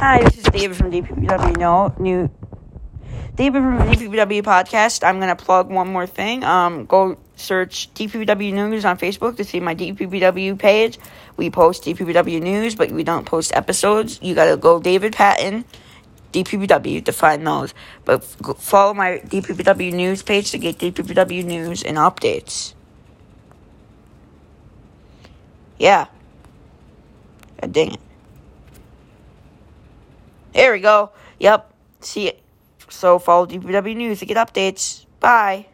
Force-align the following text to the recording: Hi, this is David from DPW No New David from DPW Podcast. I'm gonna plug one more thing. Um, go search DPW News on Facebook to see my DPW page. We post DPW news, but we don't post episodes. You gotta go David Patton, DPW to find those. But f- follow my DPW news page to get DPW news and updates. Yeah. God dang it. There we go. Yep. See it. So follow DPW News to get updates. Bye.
Hi, 0.00 0.22
this 0.22 0.38
is 0.38 0.44
David 0.44 0.78
from 0.78 0.90
DPW 0.90 1.58
No 1.58 1.94
New 1.98 2.30
David 3.34 3.60
from 3.60 3.78
DPW 3.80 4.42
Podcast. 4.42 5.06
I'm 5.06 5.20
gonna 5.20 5.36
plug 5.36 5.68
one 5.68 5.88
more 5.92 6.06
thing. 6.06 6.42
Um, 6.42 6.86
go 6.86 7.18
search 7.36 7.92
DPW 7.92 8.54
News 8.54 8.86
on 8.86 8.96
Facebook 8.96 9.36
to 9.36 9.44
see 9.44 9.60
my 9.60 9.74
DPW 9.74 10.58
page. 10.58 10.98
We 11.36 11.50
post 11.50 11.84
DPW 11.84 12.40
news, 12.40 12.76
but 12.76 12.90
we 12.90 13.04
don't 13.04 13.26
post 13.26 13.54
episodes. 13.54 14.18
You 14.22 14.34
gotta 14.34 14.56
go 14.56 14.80
David 14.80 15.12
Patton, 15.12 15.66
DPW 16.32 17.04
to 17.04 17.12
find 17.12 17.46
those. 17.46 17.74
But 18.06 18.22
f- 18.22 18.56
follow 18.56 18.94
my 18.94 19.20
DPW 19.26 19.92
news 19.92 20.22
page 20.22 20.50
to 20.52 20.58
get 20.58 20.78
DPW 20.78 21.44
news 21.44 21.82
and 21.82 21.98
updates. 21.98 22.72
Yeah. 25.78 26.06
God 27.60 27.72
dang 27.74 27.92
it. 27.92 28.00
There 30.52 30.72
we 30.72 30.80
go. 30.80 31.10
Yep. 31.38 31.72
See 32.00 32.28
it. 32.28 32.42
So 32.88 33.18
follow 33.18 33.46
DPW 33.46 33.96
News 33.96 34.18
to 34.20 34.26
get 34.26 34.36
updates. 34.36 35.06
Bye. 35.20 35.66